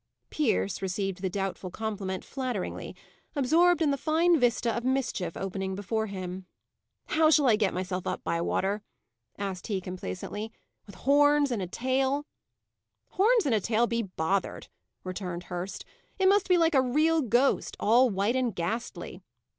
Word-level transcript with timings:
Pierce 0.31 0.81
received 0.81 1.21
the 1.21 1.29
doubtful 1.29 1.69
compliment 1.69 2.25
flatteringly, 2.25 2.95
absorbed 3.35 3.83
in 3.83 3.91
the 3.91 3.99
fine 3.99 4.39
vista 4.39 4.75
of 4.75 4.83
mischief 4.83 5.37
opening 5.37 5.75
before 5.75 6.07
him. 6.07 6.47
"How 7.09 7.29
shall 7.29 7.47
I 7.47 7.55
get 7.55 7.71
myself 7.71 8.07
up, 8.07 8.23
Bywater?" 8.23 8.81
asked 9.37 9.67
he, 9.67 9.79
complaisantly. 9.79 10.51
"With 10.87 10.95
horns 10.95 11.51
and 11.51 11.61
a 11.61 11.67
tail?" 11.67 12.25
"Horns 13.09 13.45
and 13.45 13.53
a 13.53 13.61
tail 13.61 13.85
be 13.85 14.01
bothered!" 14.01 14.69
returned 15.03 15.43
Hurst. 15.43 15.85
"It 16.17 16.25
must 16.27 16.47
be 16.49 16.57
like 16.57 16.73
a 16.73 16.81
real 16.81 17.21
ghost, 17.21 17.77
all 17.79 18.09
white 18.09 18.35
and 18.35 18.55
ghastly." 18.55 19.21